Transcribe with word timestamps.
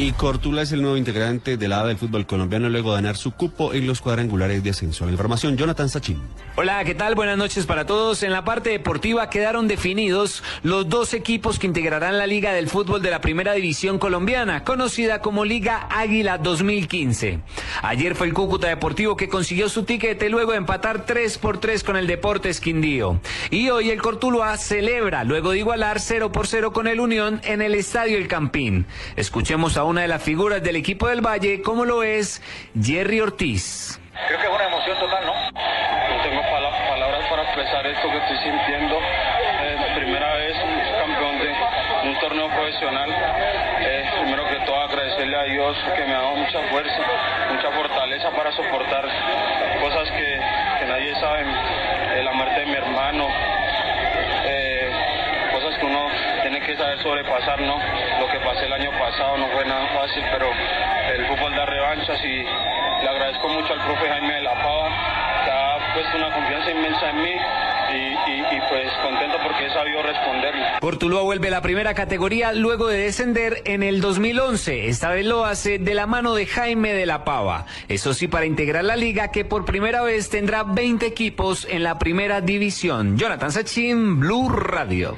Y 0.00 0.12
Cortula 0.12 0.62
es 0.62 0.70
el 0.70 0.80
nuevo 0.80 0.96
integrante 0.96 1.56
del 1.56 1.70
lado 1.70 1.88
del 1.88 1.98
fútbol 1.98 2.24
colombiano 2.24 2.68
luego 2.68 2.90
de 2.90 2.98
ganar 2.98 3.16
su 3.16 3.32
cupo 3.32 3.74
en 3.74 3.84
los 3.88 4.00
cuadrangulares 4.00 4.62
de 4.62 4.70
ascenso. 4.70 5.04
La 5.04 5.10
información, 5.10 5.56
Jonathan 5.56 5.88
Sachin. 5.88 6.22
Hola, 6.54 6.84
¿qué 6.84 6.94
tal? 6.94 7.16
Buenas 7.16 7.36
noches 7.36 7.66
para 7.66 7.84
todos. 7.84 8.22
En 8.22 8.30
la 8.30 8.44
parte 8.44 8.70
deportiva 8.70 9.28
quedaron 9.28 9.66
definidos 9.66 10.44
los 10.62 10.88
dos 10.88 11.14
equipos 11.14 11.58
que 11.58 11.66
integrarán 11.66 12.16
la 12.16 12.28
Liga 12.28 12.52
del 12.52 12.68
Fútbol 12.68 13.02
de 13.02 13.10
la 13.10 13.20
Primera 13.20 13.54
División 13.54 13.98
Colombiana, 13.98 14.62
conocida 14.62 15.20
como 15.20 15.44
Liga 15.44 15.88
Águila 15.90 16.38
2015. 16.38 17.40
Ayer 17.82 18.14
fue 18.14 18.28
el 18.28 18.34
Cúcuta 18.34 18.68
Deportivo 18.68 19.16
que 19.16 19.28
consiguió 19.28 19.68
su 19.68 19.82
tiquete 19.82 20.28
luego 20.28 20.52
de 20.52 20.58
empatar 20.58 21.06
3 21.06 21.38
por 21.38 21.58
3 21.58 21.82
con 21.82 21.96
el 21.96 22.06
Deportes 22.06 22.60
Quindío. 22.60 23.20
Y 23.50 23.70
hoy 23.70 23.90
el 23.90 24.00
Cortuluá 24.00 24.56
celebra 24.58 25.24
luego 25.24 25.50
de 25.50 25.58
igualar 25.58 25.98
0 25.98 26.30
por 26.30 26.46
0 26.46 26.72
con 26.72 26.86
el 26.86 27.00
Unión 27.00 27.40
en 27.42 27.62
el 27.62 27.74
Estadio 27.74 28.16
El 28.16 28.28
Campín. 28.28 28.86
Escuchemos 29.16 29.76
a 29.76 29.87
una 29.88 30.02
de 30.02 30.08
las 30.08 30.22
figuras 30.22 30.62
del 30.62 30.76
equipo 30.76 31.08
del 31.08 31.24
Valle, 31.24 31.62
como 31.62 31.86
lo 31.86 32.02
es 32.02 32.42
Jerry 32.78 33.20
Ortiz. 33.20 33.98
Creo 34.26 34.38
que 34.38 34.46
es 34.46 34.52
una 34.52 34.66
emoción 34.66 34.98
total, 34.98 35.24
¿no? 35.24 35.32
No 35.32 36.22
tengo 36.22 36.42
palabras 36.42 37.24
para 37.30 37.42
expresar 37.44 37.86
esto 37.86 38.10
que 38.10 38.18
estoy 38.18 38.36
sintiendo. 38.38 38.98
Eh, 38.98 39.76
primera 39.96 40.34
vez 40.34 40.56
campeón 41.00 41.38
de 41.38 42.08
un 42.08 42.20
torneo 42.20 42.48
profesional. 42.48 43.10
Eh, 43.80 44.04
primero 44.20 44.46
que 44.48 44.56
todo 44.66 44.78
agradecerle 44.82 45.36
a 45.36 45.44
Dios 45.44 45.76
que 45.96 46.04
me 46.04 46.12
ha 46.12 46.18
dado 46.18 46.36
mucha 46.36 46.60
fuerza, 46.68 47.02
mucha 47.50 47.70
fortaleza 47.70 48.30
para 48.32 48.52
soportar 48.52 49.08
cosas 49.80 50.10
que, 50.10 50.40
que 50.80 50.84
nadie 50.84 51.14
sabe. 51.14 51.46
Eh, 52.14 52.22
la 52.24 52.32
muerte 52.32 52.60
de 52.60 52.66
mi 52.66 52.74
hermano, 52.74 53.28
cosas 55.52 55.78
que 55.78 55.86
uno 55.86 56.08
tiene 56.42 56.57
que 56.68 56.76
saber 56.76 57.02
sobrepasar, 57.02 57.62
¿no? 57.62 57.78
Lo 58.20 58.28
que 58.28 58.38
pasé 58.40 58.66
el 58.66 58.72
año 58.74 58.90
pasado 58.98 59.38
no 59.38 59.48
fue 59.48 59.64
nada 59.64 59.88
fácil, 59.88 60.22
pero 60.30 60.50
el 61.14 61.26
fútbol 61.26 61.54
da 61.56 61.64
revanchas 61.64 62.22
y 62.22 62.44
le 62.44 63.08
agradezco 63.08 63.48
mucho 63.48 63.72
al 63.72 63.80
profe 63.86 64.06
Jaime 64.06 64.34
de 64.34 64.42
la 64.42 64.52
Pava, 64.52 64.88
que 65.44 65.50
ha 65.50 65.94
puesto 65.94 66.18
una 66.18 66.34
confianza 66.34 66.70
inmensa 66.70 67.08
en 67.08 67.22
mí. 67.22 67.34
Y, 67.90 68.60
pues 68.68 68.92
contento 69.02 69.38
porque 69.42 69.64
he 69.64 69.70
sabido 69.70 70.02
responderle. 70.02 70.66
Portulúa 70.80 71.22
vuelve 71.22 71.48
a 71.48 71.52
la 71.52 71.62
primera 71.62 71.94
categoría 71.94 72.52
luego 72.52 72.88
de 72.88 72.98
descender 72.98 73.62
en 73.64 73.82
el 73.82 74.02
2011. 74.02 74.88
Esta 74.88 75.08
vez 75.08 75.24
lo 75.24 75.46
hace 75.46 75.78
de 75.78 75.94
la 75.94 76.06
mano 76.06 76.34
de 76.34 76.44
Jaime 76.44 76.92
de 76.92 77.06
la 77.06 77.24
Pava. 77.24 77.64
Eso 77.88 78.12
sí, 78.12 78.28
para 78.28 78.44
integrar 78.44 78.84
la 78.84 78.96
liga 78.96 79.30
que 79.30 79.46
por 79.46 79.64
primera 79.64 80.02
vez 80.02 80.28
tendrá 80.28 80.64
20 80.64 81.06
equipos 81.06 81.66
en 81.70 81.82
la 81.82 81.98
primera 81.98 82.42
división. 82.42 83.16
Jonathan 83.16 83.52
Sachin, 83.52 84.20
Blue 84.20 84.50
Radio. 84.50 85.16